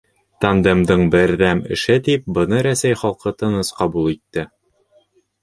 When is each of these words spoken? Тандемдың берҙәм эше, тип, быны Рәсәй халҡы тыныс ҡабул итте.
Тандемдың 0.43 1.03
берҙәм 1.15 1.61
эше, 1.75 1.97
тип, 2.07 2.25
быны 2.39 2.63
Рәсәй 2.69 2.99
халҡы 3.03 3.35
тыныс 3.43 3.71
ҡабул 3.83 4.11
итте. 4.17 4.49